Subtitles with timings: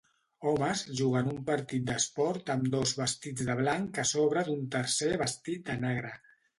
[0.51, 5.67] Homes juguen un partit d'esport amb dos vestits de blanc a sobre d'un tercer vestit
[5.73, 6.17] de negre.